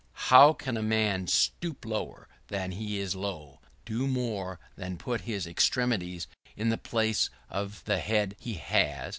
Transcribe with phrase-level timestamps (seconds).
[0.31, 3.59] How can a man stoop lower than he is low?
[3.85, 6.25] do more than put his extremities
[6.57, 9.09] in the place of the head he has?